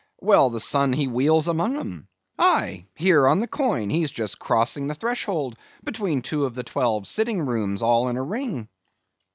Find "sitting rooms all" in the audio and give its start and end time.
7.05-8.09